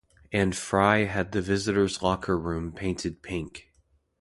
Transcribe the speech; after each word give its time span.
And 0.31 0.55
Fry 0.57 1.03
had 1.03 1.31
the 1.31 1.43
visitors' 1.43 2.01
locker 2.01 2.35
room 2.35 2.71
painted 2.71 3.21
pink. 3.21 3.71